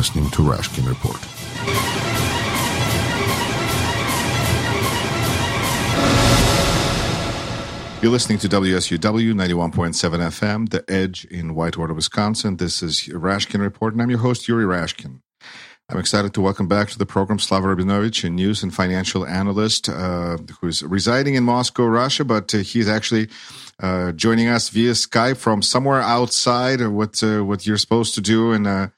[0.00, 1.20] listening to Rashkin Report.
[8.02, 12.56] You're listening to WSUW 91.7 FM, The Edge in Whitewater, Wisconsin.
[12.56, 15.20] This is Rashkin Report, and I'm your host, Yuri Rashkin.
[15.90, 19.90] I'm excited to welcome back to the program Slava Rabinovich, a news and financial analyst
[19.90, 23.28] uh, who's residing in Moscow, Russia, but uh, he's actually
[23.80, 28.52] uh, joining us via Skype from somewhere outside what, uh, what you're supposed to do
[28.52, 28.90] in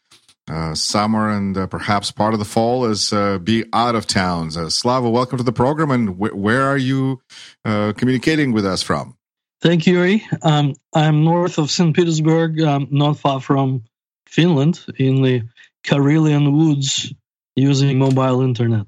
[0.51, 3.11] uh, uh, summer and perhaps part of the fall is
[3.43, 4.59] be out of towns.
[4.75, 7.21] Slava, welcome to the program, and wh- where are you
[7.65, 9.17] communicating with us from?
[9.63, 10.27] Thank you, Yuri.
[10.43, 11.95] Um, I'm north of St.
[11.95, 13.85] Petersburg, um, not far from
[14.27, 15.43] Finland, in the
[15.85, 17.15] Karelian woods
[17.55, 18.87] using mobile internet.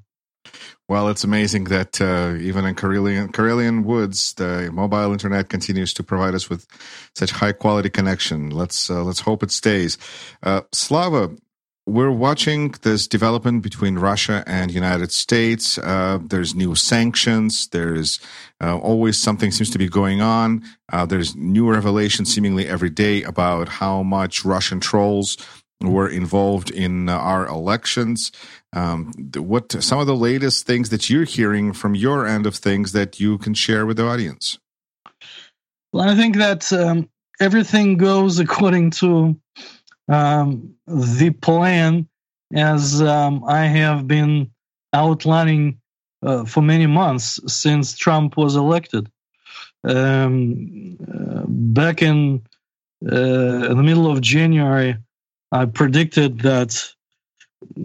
[0.88, 6.02] Well, it's amazing that uh, even in Karelian Karelian woods, the mobile internet continues to
[6.02, 6.66] provide us with
[7.14, 8.50] such high quality connection.
[8.50, 9.96] Let's uh, let's hope it stays.
[10.42, 11.30] Uh, Slava,
[11.87, 15.77] we're watching this development between Russia and United States.
[15.77, 17.68] Uh, there's new sanctions.
[17.68, 18.21] There's
[18.63, 20.65] uh, always something seems to be going on.
[20.91, 25.37] Uh, there's new revelations seemingly every day about how much Russian trolls
[25.80, 28.32] were involved in uh, our elections.
[28.73, 32.93] Um, what some of the latest things that you're hearing from your end of things
[32.93, 34.59] that you can share with the audience?
[35.93, 37.10] Well, I think that um,
[37.41, 39.38] everything goes according to
[40.09, 42.09] um, the plan
[42.55, 44.51] as um, I have been
[44.93, 45.80] outlining
[46.23, 49.10] uh, for many months since Trump was elected.
[49.82, 52.43] Um, uh, back in,
[53.05, 54.97] uh, in the middle of January,
[55.52, 56.82] I predicted that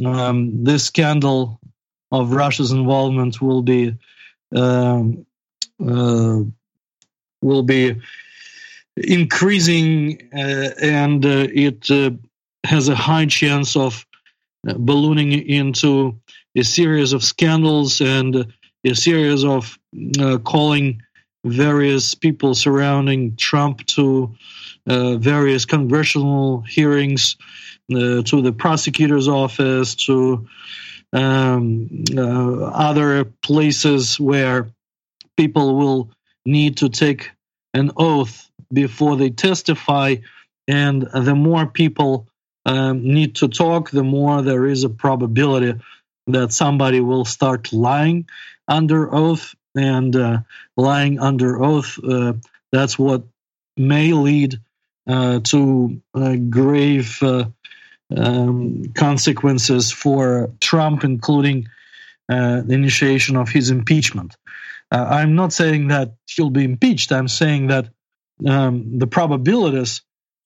[0.05, 1.59] um, this scandal
[2.11, 3.95] of Russia's involvement will be
[4.55, 5.25] um,
[5.85, 6.39] uh,
[7.41, 8.01] will be
[9.03, 12.11] increasing, uh, and uh, it uh,
[12.65, 14.05] has a high chance of
[14.67, 16.19] uh, ballooning into
[16.55, 18.53] a series of scandals and
[18.85, 19.77] a series of
[20.19, 21.01] uh, calling
[21.45, 24.35] various people surrounding Trump to
[24.87, 27.37] uh, various congressional hearings,
[27.89, 30.47] to the prosecutor's office, to
[31.11, 34.69] um, other places where
[35.37, 36.11] people will
[36.45, 37.31] need to take
[37.73, 40.15] an oath before they testify.
[40.67, 42.27] And the more people
[42.65, 45.79] um, need to talk, the more there is a probability
[46.27, 48.27] that somebody will start lying
[48.67, 49.55] under oath.
[49.75, 50.39] And uh,
[50.75, 52.33] lying under oath, uh,
[52.71, 53.23] that's what
[53.77, 54.59] may lead
[55.07, 57.45] uh, to uh, grave uh,
[58.15, 61.67] um, consequences for Trump, including
[62.31, 64.35] uh, the initiation of his impeachment.
[64.91, 67.11] I'm not saying that he'll be impeached.
[67.11, 67.89] I'm saying that
[68.47, 70.01] um, the probabilities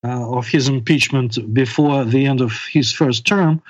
[0.06, 3.62] uh, of his impeachment before the end of his first term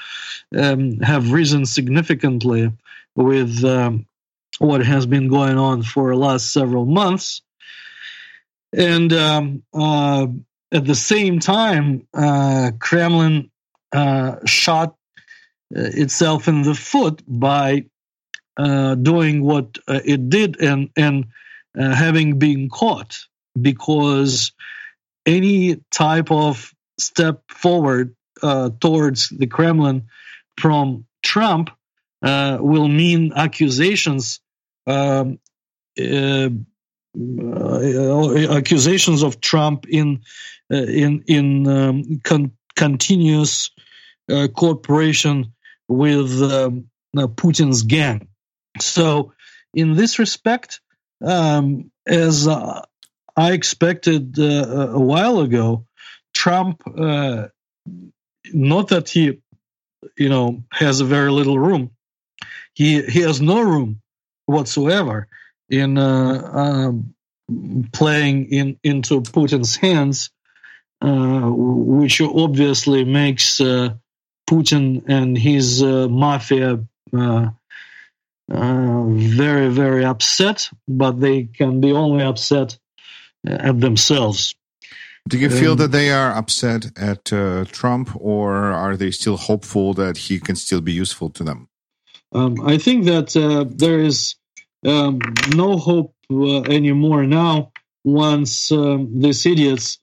[0.56, 2.72] um, have risen significantly
[3.16, 4.06] with um,
[4.60, 7.42] what has been going on for the last several months.
[8.76, 10.28] And um, uh,
[10.72, 13.52] at the same time, uh, Kremlin
[13.92, 14.96] uh, shot
[15.76, 17.86] uh, itself in the foot by
[18.58, 21.26] uh, doing what it did and and
[21.76, 23.26] having been caught
[23.60, 24.52] because
[25.26, 30.08] any type of step forward uh, towards the Kremlin
[30.58, 31.70] from Trump
[32.22, 34.40] uh, will mean accusations
[34.86, 35.40] um,
[36.00, 36.50] uh,
[37.16, 40.22] uh accusations of Trump in
[40.72, 43.72] uh, in in um, con- continuous
[44.32, 45.54] uh, cooperation
[45.88, 48.28] with um, Putin's gang.
[48.80, 49.34] So,
[49.74, 50.82] in this respect,
[51.24, 52.48] um, as
[53.36, 55.86] I expected uh, a while ago,
[56.34, 57.48] Trump, uh,
[58.54, 59.40] not that he,
[60.18, 61.92] you know, has a very little room,
[62.74, 64.02] he he has no room
[64.46, 65.28] whatsoever
[65.70, 67.14] in uh, um,
[67.92, 70.30] playing in into Putin's hands,
[71.02, 73.94] uh, which obviously makes uh,
[74.50, 76.84] Putin and his uh, mafia.
[78.50, 82.78] very, very upset, but they can be only upset
[83.46, 84.56] at themselves.
[85.30, 89.38] Do you feel um, that they are upset at uh, Trump, or are they still
[89.38, 91.70] hopeful that he can still be useful to them?
[92.34, 94.36] Um, I think that uh, there is
[94.86, 95.20] um,
[95.56, 97.72] no hope uh, anymore now.
[98.04, 100.00] Once um, these idiots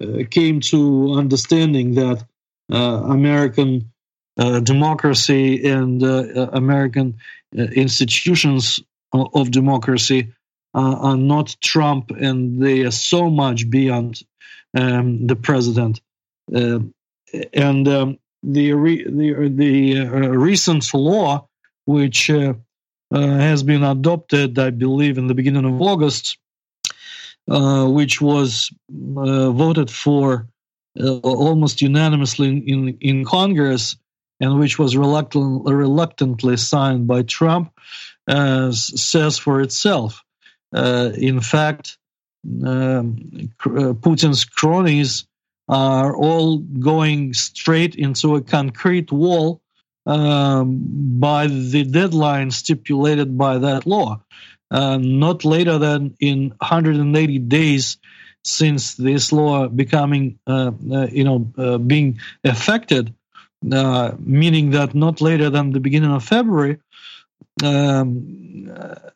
[0.00, 2.24] uh, came to understanding that
[2.72, 3.92] uh, American
[4.36, 7.16] uh, democracy and American
[7.52, 8.80] institutions
[9.12, 10.43] of democracy uh,
[10.74, 14.20] are not Trump, and they are so much beyond
[14.76, 16.00] um, the president.
[16.54, 16.80] Uh,
[17.52, 21.48] and um, the re, the the uh, recent law,
[21.86, 22.54] which uh,
[23.12, 26.38] uh, has been adopted, I believe, in the beginning of August,
[27.50, 30.48] uh, which was uh, voted for
[31.00, 33.96] uh, almost unanimously in, in, Congress,
[34.40, 37.72] and which was reluctant, reluctantly signed by Trump,
[38.28, 40.23] says for itself.
[40.74, 41.98] In fact,
[42.64, 43.16] um,
[43.58, 45.26] Putin's cronies
[45.68, 49.62] are all going straight into a concrete wall
[50.06, 50.82] um,
[51.18, 54.20] by the deadline stipulated by that law.
[54.70, 57.98] Uh, not later than in 180 days
[58.42, 63.14] since this law becoming, uh, uh, you know, uh, being affected,
[63.72, 66.78] uh, meaning that not later than the beginning of February,
[67.62, 69.10] um, uh,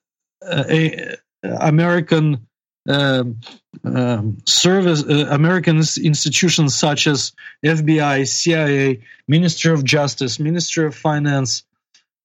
[0.71, 2.47] a, American
[2.89, 3.41] um,
[3.85, 7.33] um, service uh, American institutions such as
[7.65, 11.65] FBI, CIA, Ministry of Justice, Ministry of Finance,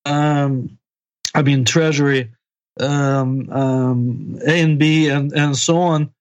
[0.06, 0.77] um,
[1.36, 2.31] I mean Treasury,
[2.80, 4.62] um, um, A
[5.10, 6.12] and so on.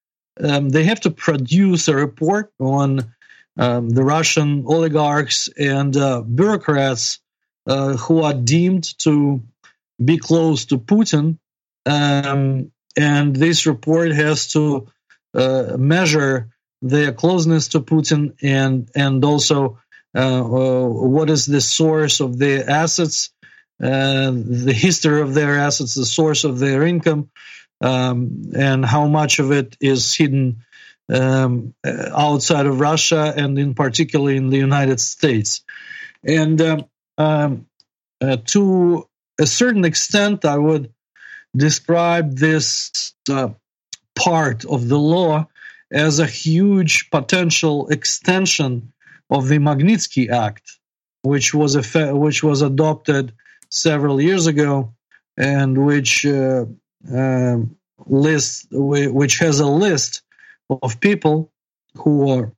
[0.41, 3.13] Um, they have to produce a report on
[3.57, 7.21] the Russian oligarchs and uh, bureaucrats
[7.67, 9.41] uh, who are deemed to
[10.05, 11.39] be close to Putin.
[11.87, 14.89] Um, and this report has to
[15.35, 16.51] uh, measure
[16.83, 19.79] their closeness to Putin and and also
[20.15, 23.31] uh, uh, what is the source of their assets,
[23.83, 27.31] uh, the history of their assets, the source of their income,
[27.81, 30.65] um, and how much of it is hidden
[31.11, 35.63] um, outside of Russia and in particular in the United States.
[36.25, 36.85] And um,
[37.19, 37.67] um
[38.21, 39.09] uh, to
[39.41, 40.93] a certain extent, I would
[41.57, 43.49] describe this uh,
[44.15, 45.47] part of the law
[45.91, 48.93] as a huge potential extension
[49.31, 50.79] of the Magnitsky Act,
[51.23, 53.33] which was a which was adopted
[53.71, 54.95] several years ago,
[55.37, 56.65] and which uh,
[57.15, 57.57] uh,
[58.07, 60.23] list which has a list
[60.83, 61.53] of people
[61.95, 62.53] who are,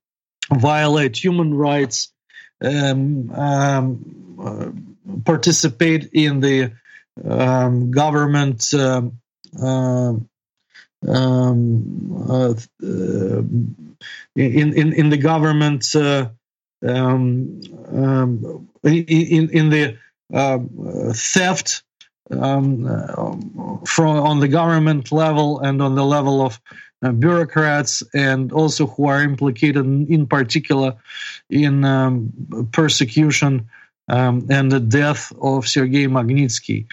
[0.52, 2.12] violate human rights,
[2.62, 6.73] um, um, uh, participate in the
[7.22, 9.19] um, government um,
[9.62, 10.28] um,
[11.06, 12.55] um uh,
[14.37, 16.28] in, in in the government uh,
[16.87, 17.61] um,
[18.82, 19.96] in in the
[21.14, 21.82] theft
[22.31, 22.87] from
[24.00, 26.60] on the government level and on the level of
[27.05, 30.96] uh, bureaucrats and also who are implicated in, in particular
[31.50, 32.32] in um,
[32.72, 33.69] persecution
[34.09, 36.87] um, and the death of Sergei Magnitsky.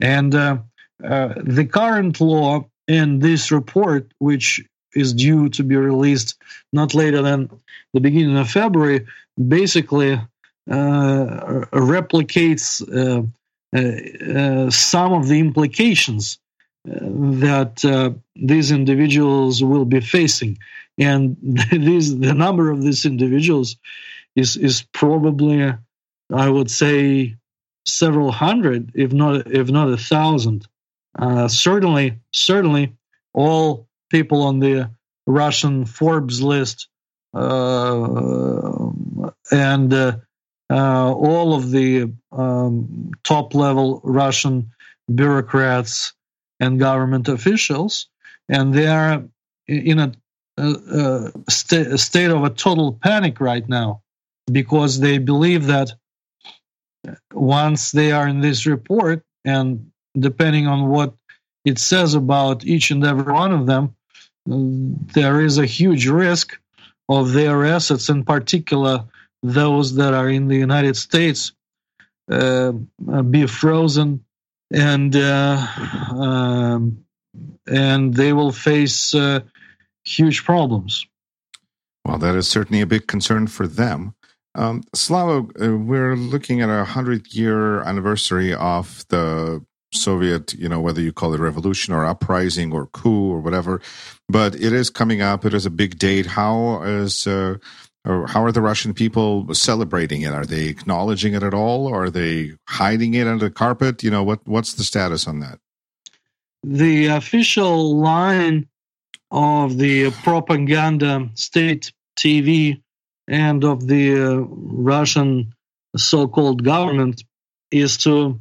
[0.00, 0.58] And uh,
[1.02, 4.64] uh, the current law in this report, which
[4.94, 6.36] is due to be released
[6.72, 7.50] not later than
[7.92, 10.20] the beginning of February, basically
[10.68, 13.22] uh, replicates uh,
[13.76, 16.38] uh, uh, some of the implications
[16.84, 20.58] that these individuals will be facing.
[20.98, 21.36] And
[21.70, 23.76] these, the number of these individuals
[24.34, 25.72] is, is probably
[26.32, 27.36] I would say
[27.86, 30.66] several hundred, if not if not a thousand.
[31.18, 32.94] Uh, certainly, certainly,
[33.32, 34.90] all people on the
[35.26, 36.88] Russian Forbes list
[37.34, 38.08] uh,
[39.50, 40.16] and uh,
[40.70, 44.70] uh all of the um, top level Russian
[45.14, 46.12] bureaucrats
[46.60, 48.08] and government officials,
[48.48, 49.24] and they are
[49.68, 50.12] in a,
[50.56, 54.02] a, a, st- a state of a total panic right now
[54.50, 55.92] because they believe that
[57.32, 61.14] once they are in this report, and depending on what
[61.64, 63.94] it says about each and every one of them,
[64.46, 66.58] there is a huge risk
[67.08, 69.04] of their assets, in particular
[69.42, 71.52] those that are in the United States,
[72.30, 72.72] uh,
[73.30, 74.24] be frozen,
[74.72, 75.66] and uh,
[76.10, 77.04] um,
[77.66, 79.40] and they will face uh,
[80.04, 81.06] huge problems.
[82.04, 84.14] Well, that is certainly a big concern for them.
[84.56, 90.80] Um, Slava, uh, we're looking at a hundred year anniversary of the Soviet, you know,
[90.80, 93.82] whether you call it revolution or uprising or coup or whatever,
[94.28, 95.44] but it is coming up.
[95.44, 96.24] It is a big date.
[96.24, 97.56] How is uh,
[98.04, 100.32] how are the Russian people celebrating it?
[100.32, 101.86] Are they acknowledging it at all?
[101.86, 104.02] Or are they hiding it under the carpet?
[104.02, 105.58] You know, what what's the status on that?
[106.62, 108.68] The official line
[109.30, 112.80] of the propaganda state TV
[113.28, 115.52] and of the uh, Russian
[115.96, 117.22] so-called government
[117.70, 118.40] is to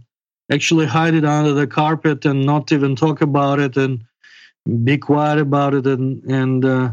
[0.51, 4.03] actually hide it under the carpet and not even talk about it and
[4.83, 6.91] be quiet about it and and uh,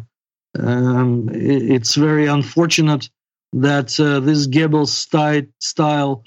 [0.59, 3.09] um, it's very unfortunate
[3.53, 6.25] that uh, this Goebbels style, style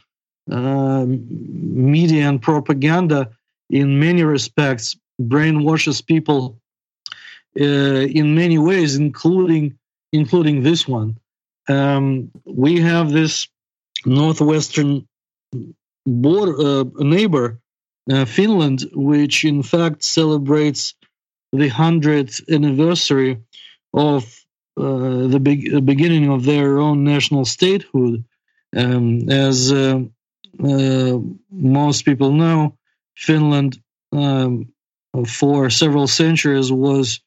[0.52, 3.30] uh, media and propaganda,
[3.70, 6.60] in many respects, brainwashes people
[7.60, 9.78] uh, in many ways, including
[10.12, 11.18] including this one.
[11.68, 13.48] Um, we have this
[14.06, 15.08] northwestern
[16.06, 17.60] border uh, neighbor,
[18.12, 20.94] uh, Finland, which in fact celebrates
[21.52, 23.42] the hundredth anniversary
[23.94, 24.24] of
[24.78, 28.24] uh, the, be- beginning of their own national statehood.
[28.76, 30.02] Um, as uh,
[30.62, 31.18] uh,
[31.50, 32.78] most people know,
[33.16, 33.82] Finland
[34.12, 34.74] um,
[35.28, 37.22] for several centuries was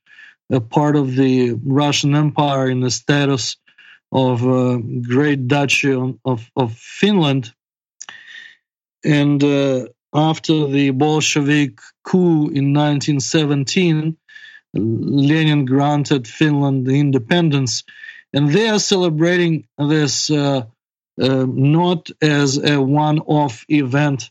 [0.50, 3.56] a part of the Russian Empire in the status
[4.12, 7.52] of uh, Great Duchy of, of Finland.
[9.04, 14.16] And uh, after the Bolshevik coup in 1917,
[14.74, 17.84] Lenin granted Finland independence,
[18.32, 20.62] and they are celebrating this uh,
[21.20, 24.30] uh, not as a one-off event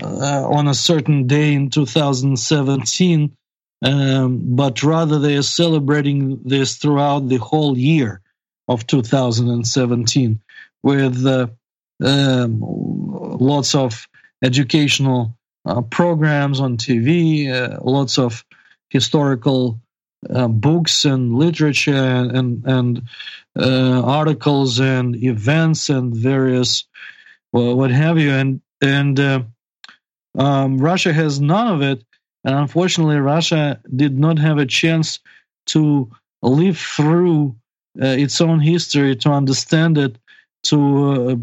[0.00, 3.36] uh, on a certain day in 2017,
[3.84, 8.22] um, but rather they are celebrating this throughout the whole year
[8.68, 10.40] of 2017
[10.82, 11.46] with uh,
[12.02, 14.08] um, lots of
[14.42, 18.44] educational uh, programs on TV, uh, lots of
[18.90, 19.80] historical
[20.28, 23.02] uh, books and literature and and
[23.58, 26.84] uh, articles and events and various
[27.52, 28.30] well, what have you.
[28.30, 29.42] And and uh,
[30.36, 32.04] um, Russia has none of it.
[32.44, 35.20] And unfortunately Russia did not have a chance
[35.66, 36.10] to
[36.42, 37.54] live through
[37.96, 40.16] its own history to understand it
[40.64, 41.38] to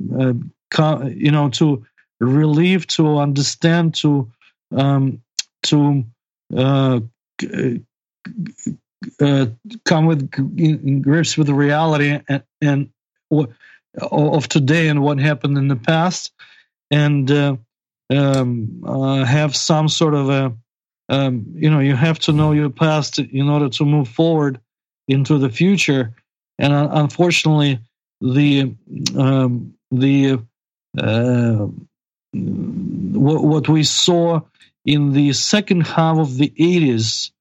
[0.77, 1.85] uh, you know to
[2.19, 4.31] relieve to understand to
[4.75, 5.21] um,
[5.63, 6.03] to
[6.55, 6.99] uh,
[9.21, 9.45] uh,
[9.85, 12.89] come with in grips with the reality and, and
[14.01, 16.31] of today and what happened in the past,
[16.91, 17.55] and uh,
[18.09, 20.53] um, uh, have some sort of a
[21.09, 24.59] um, you know you have to know your past in order to move forward
[25.07, 26.13] into the future,
[26.59, 27.79] and uh, unfortunately
[28.21, 28.75] the
[29.17, 30.39] um, the
[30.97, 31.67] uh,
[32.33, 34.41] what, what we saw
[34.85, 37.31] in the second half of the 80s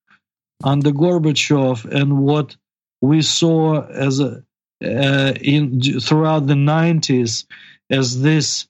[0.65, 2.57] under Gorbachev and what
[3.01, 4.43] we saw as a
[4.85, 7.47] uh, in throughout the 90s
[7.91, 8.69] as this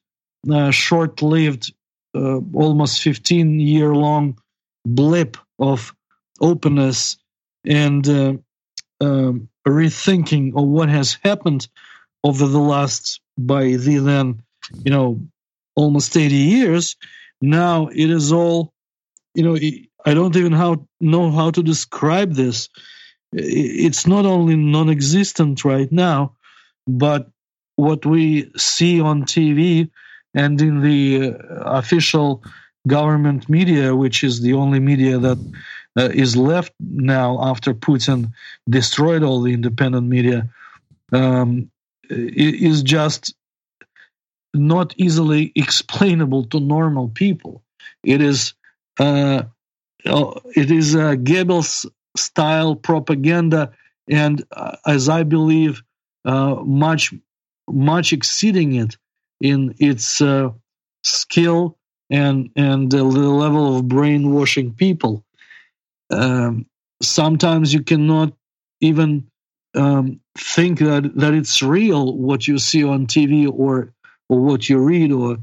[0.51, 1.75] uh, short-lived
[2.15, 4.39] uh, almost 15 year long
[4.87, 5.95] blip of
[6.41, 7.19] openness
[7.67, 8.35] and uh,
[9.03, 11.69] um, rethinking of what has happened
[12.25, 14.43] over the last by the then
[14.85, 15.21] you know
[15.77, 16.97] almost 80 years
[17.41, 18.73] now it is all
[19.35, 19.57] you know
[20.09, 22.69] I don't even how, know how to describe this.
[23.33, 26.35] It's not only non existent right now,
[26.87, 27.29] but
[27.77, 29.91] what we see on TV
[30.35, 31.35] and in the uh,
[31.65, 32.43] official
[32.87, 35.39] government media, which is the only media that
[35.99, 38.33] uh, is left now after Putin
[38.69, 40.49] destroyed all the independent media,
[41.13, 41.71] um,
[42.11, 43.35] is just
[44.55, 47.63] not easily explainable to normal people.
[48.05, 48.55] It is
[48.99, 49.43] uh,
[50.07, 51.87] Oh, it is a Goebbels
[52.17, 53.73] style propaganda,
[54.09, 55.83] and uh, as I believe,
[56.25, 57.15] uh, much
[57.69, 58.97] much exceeding it
[59.41, 60.51] in its uh,
[61.05, 61.77] skill
[62.11, 65.25] and and the level of brainwashing people.
[66.11, 66.67] Um,
[67.03, 68.33] sometimes you cannot
[68.81, 69.29] even
[69.75, 73.93] um, think that that it's real what you see on TV or
[74.29, 75.39] or what you read or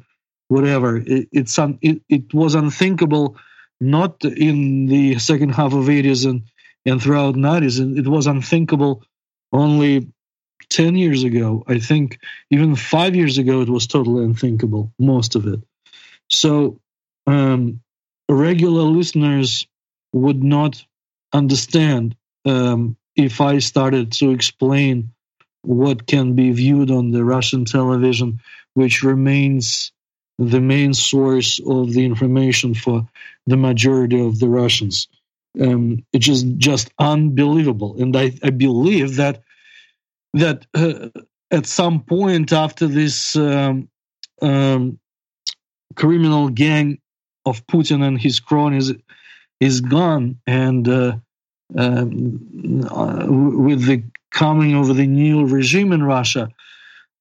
[0.48, 0.98] whatever.
[0.98, 3.38] It, it's un, it, it was unthinkable
[3.80, 6.44] not in the second half of 80s and,
[6.86, 7.98] and throughout 90s.
[7.98, 9.04] It was unthinkable
[9.52, 10.12] only
[10.70, 11.64] 10 years ago.
[11.68, 12.20] I think
[12.50, 15.60] even five years ago, it was totally unthinkable, most of it.
[16.30, 16.80] So,
[17.28, 17.82] um,
[18.30, 19.68] regular listeners
[20.16, 20.84] would not
[21.34, 25.12] understand um, if I started to explain
[25.62, 28.40] what can be viewed on the Russian television,
[28.76, 29.92] which remains
[30.40, 33.06] the main source of the information for
[33.46, 35.10] the majority of the Russians.
[35.60, 39.44] Um, it is just unbelievable, and I, I believe that
[40.34, 41.10] that uh,
[41.52, 43.90] at some point after this um,
[44.42, 45.00] um,
[45.96, 47.00] criminal gang
[47.46, 48.92] of Putin and his cronies
[49.60, 51.18] is gone, and uh,
[51.78, 56.50] um, uh, with the coming of the new regime in Russia,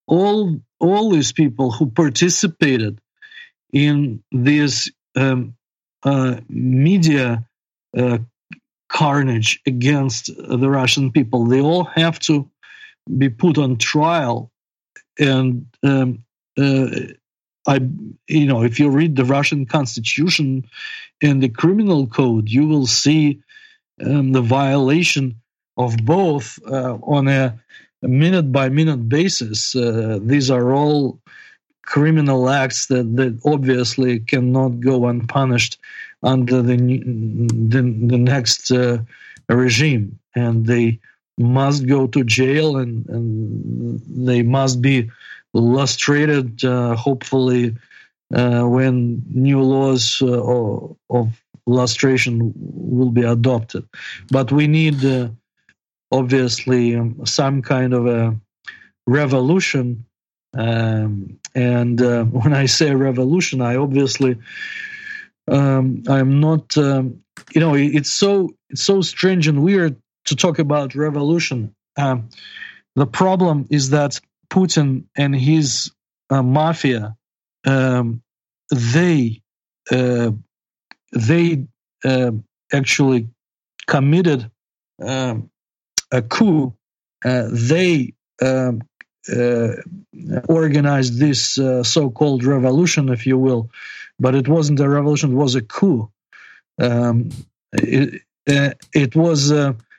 [0.07, 2.99] all all these people who participated
[3.73, 5.57] in this um,
[6.03, 7.47] uh, media
[7.97, 8.19] uh,
[8.89, 11.47] carnage against the Russian people.
[11.47, 12.51] They all have to
[13.19, 14.51] be put on trial
[15.19, 16.25] and um,
[16.59, 16.87] uh,
[17.67, 17.81] I,
[18.29, 20.67] you know, if you read the Russian constitution
[21.23, 23.43] and the criminal code, you will see
[24.05, 25.41] um, the violation
[25.77, 27.59] of both uh, on a,
[28.03, 29.75] minute by minute basis.
[29.75, 31.19] Uh, these are all
[31.87, 35.79] criminal acts that, that obviously cannot go unpunished
[36.23, 38.99] under the the, the next uh,
[39.49, 41.01] regime, and they
[41.39, 45.11] must go to jail and, and they must be
[45.55, 47.77] lustrated, uh, hopefully,
[48.35, 50.43] uh, when new laws uh,
[51.11, 53.89] of lustration will be adopted.
[54.31, 55.29] But we need, uh,
[56.11, 58.39] obviously, um, some kind of a
[59.07, 60.05] revolution.
[60.57, 64.37] Um, and uh, when I say revolution, I obviously
[65.49, 66.77] um, I'm not.
[66.77, 67.21] Um,
[67.55, 69.97] you know, it's so it's so strange and weird
[70.27, 71.75] to talk about revolution.
[71.97, 72.29] Um,
[72.97, 74.21] the problem is that
[74.55, 75.91] Putin and his
[76.31, 77.17] uh, mafia,
[77.67, 78.23] um,
[78.71, 79.43] they
[79.91, 80.31] uh,
[81.13, 81.67] they
[82.05, 82.31] uh,
[82.73, 83.29] actually
[83.89, 84.49] committed
[85.03, 85.51] um,
[86.13, 86.73] a coup.
[87.25, 88.83] Uh, they um,
[89.29, 89.73] uh,
[90.49, 93.71] organized this uh, so-called revolution, if you will,
[94.21, 96.09] but it wasn't a revolution; it was a coup.
[96.79, 97.31] Um,
[97.73, 99.51] it, it was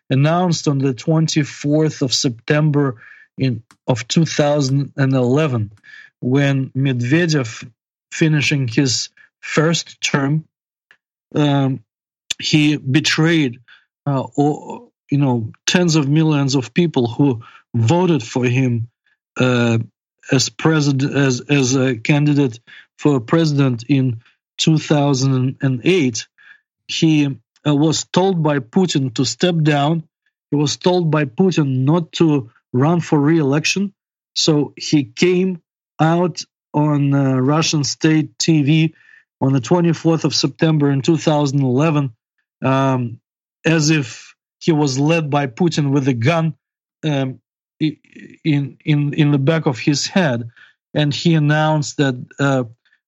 [0.10, 3.02] announced on the 24th of September
[3.38, 5.72] in of 2011
[6.22, 7.70] when Medvedev
[8.12, 9.10] finishing his
[9.42, 10.46] first term
[11.34, 11.84] um,
[12.42, 13.60] he betrayed
[14.06, 17.42] uh, you know tens of millions of people who
[17.76, 18.90] voted for him
[19.38, 19.78] uh,
[20.32, 22.60] as president as as a candidate
[22.98, 24.22] for president in
[24.58, 26.28] 2008
[26.88, 30.08] he uh, was told by Putin to step down.
[30.52, 33.94] He was told by Putin not to run for re-election.
[34.36, 35.62] So he came
[36.00, 36.42] out
[36.74, 38.94] on uh, Russian state TV
[39.40, 42.14] on the 24th of September in 2011
[42.64, 43.20] um,
[43.66, 46.56] as if he was led by Putin with a gun
[47.04, 47.40] um,
[47.80, 50.50] in in in the back of his head,
[50.94, 52.64] and he announced that uh,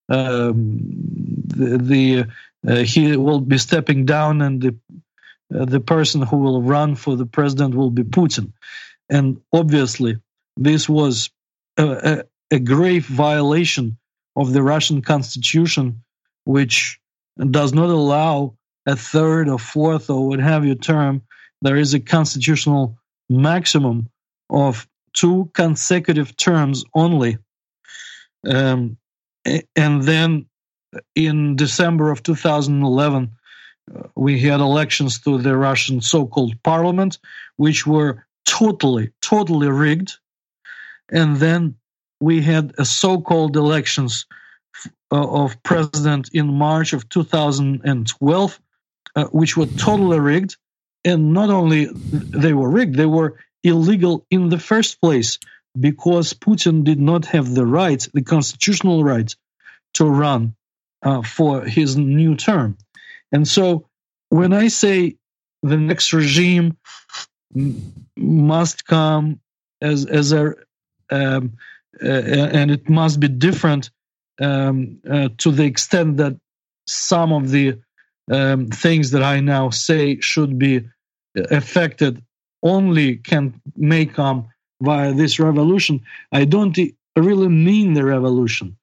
[0.10, 0.80] um,
[1.48, 2.28] the, the
[2.68, 4.76] uh, he will be stepping down, and the
[5.56, 8.52] uh, the person who will run for the president will be Putin.
[9.10, 10.20] And obviously,
[10.58, 11.30] this was
[11.78, 11.88] a,
[12.52, 13.98] a, a grave violation
[14.36, 16.04] of the Russian constitution,
[16.43, 17.00] which
[17.52, 21.22] does not allow a third or fourth or what have you term.
[21.62, 22.98] There is a constitutional
[23.30, 24.10] maximum
[24.50, 27.38] of two consecutive terms only.
[28.48, 28.98] Um,
[29.76, 30.46] and then
[31.15, 33.32] in December of 2011,
[33.93, 37.20] uh, we had elections to the Russian so called parliament,
[37.56, 38.27] which were
[38.58, 40.13] totally, totally rigged.
[41.10, 41.76] And then
[42.20, 44.26] we had a so-called elections
[45.12, 48.60] uh, of president in March of 2012,
[49.15, 50.58] uh, which were totally rigged.
[51.06, 55.39] And not only they were rigged, they were illegal in the first place
[55.80, 59.34] because Putin did not have the right, the constitutional right,
[59.93, 60.56] to run
[61.04, 62.78] uh, for his new term.
[63.32, 63.88] And so
[64.30, 65.17] when I say
[65.62, 66.78] the next regime
[68.16, 69.40] must come
[69.82, 70.54] as as a
[71.10, 71.54] um,
[72.04, 73.90] uh, and it must be different
[74.42, 76.38] um, uh, to the extent that
[76.88, 77.80] some of the
[78.32, 80.88] um, things that I now say should be
[81.50, 82.22] affected
[82.64, 84.48] only can may come
[84.82, 86.02] via this revolution.
[86.32, 86.78] I don't
[87.16, 88.78] really mean the revolution.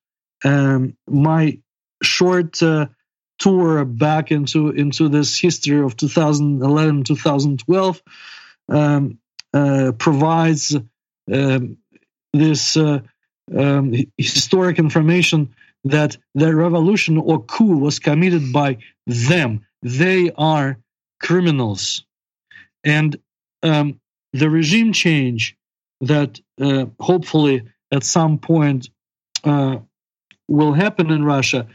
[0.44, 1.59] Um, my
[2.03, 2.87] short uh,
[3.38, 8.03] tour back into into this history of 2011 2012
[8.68, 9.18] um,
[9.53, 10.77] uh, provides
[11.33, 11.77] um,
[12.33, 13.00] this uh,
[13.57, 19.66] um, historic information that the revolution or coup was committed by them.
[19.83, 20.79] They are
[21.20, 22.05] criminals.
[22.83, 23.16] And
[23.62, 24.00] um,
[24.33, 25.57] the regime change
[26.00, 28.90] that uh, hopefully at some point
[29.44, 29.79] uh,
[30.48, 31.66] will happen in Russia,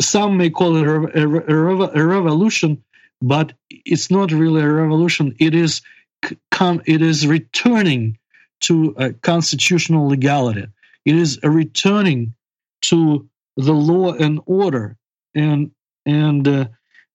[0.00, 2.82] some may call it a, a, a revolution,
[3.20, 5.36] but it's not really a revolution.
[5.38, 5.82] It is
[6.22, 8.18] it is returning
[8.60, 10.66] to constitutional legality.
[11.04, 12.34] It is a returning
[12.82, 14.96] to the law and order
[15.34, 15.70] and
[16.06, 16.66] and uh,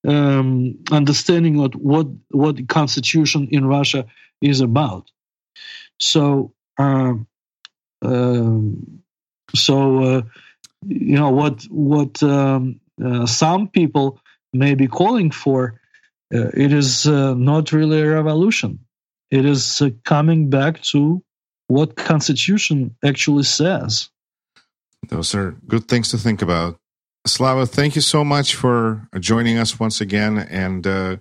[0.07, 4.05] um, understanding what what what the constitution in Russia
[4.41, 5.11] is about.
[5.99, 7.27] So um,
[9.55, 10.21] so uh,
[10.85, 14.19] you know what what um, uh, some people
[14.53, 15.81] may be calling for
[16.31, 18.79] it is uh, not really a revolution.
[19.31, 21.23] It is uh, coming back to
[21.67, 24.09] what Constitution actually says.
[25.07, 26.79] Those are good things to think about.
[27.27, 31.17] Slava, thank you so much for joining us once again, and uh,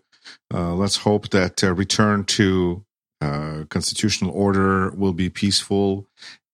[0.53, 2.85] uh, let's hope that uh, return to
[3.21, 6.07] uh, constitutional order will be peaceful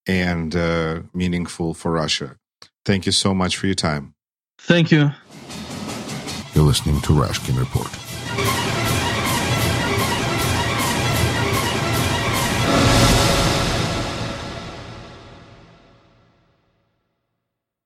[0.07, 2.37] and uh, meaningful for Russia.
[2.85, 4.15] Thank you so much for your time.
[4.57, 5.11] Thank you.
[6.53, 8.10] You're listening to Rashkin Report.